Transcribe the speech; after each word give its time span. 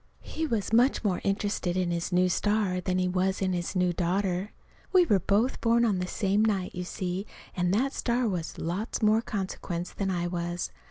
He 0.23 0.47
was 0.47 0.73
much 0.73 1.03
more 1.03 1.21
interested 1.23 1.77
in 1.77 1.91
his 1.91 2.11
new 2.11 2.27
star 2.27 2.81
than 2.81 2.97
he 2.97 3.07
was 3.07 3.39
in 3.39 3.53
his 3.53 3.75
new 3.75 3.93
daughter. 3.93 4.51
We 4.91 5.05
were 5.05 5.19
both 5.19 5.61
born 5.61 5.83
the 5.99 6.07
same 6.07 6.43
night, 6.43 6.73
you 6.73 6.85
see, 6.85 7.27
and 7.55 7.71
that 7.75 7.93
star 7.93 8.27
was 8.27 8.57
lots 8.57 9.03
more 9.03 9.21
consequence 9.21 9.93
than 9.93 10.09
I 10.09 10.25
was. 10.25 10.71